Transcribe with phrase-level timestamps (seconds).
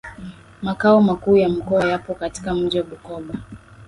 [0.61, 3.33] Makao Makuu ya Mkoa yapo katika mji wa Bukoba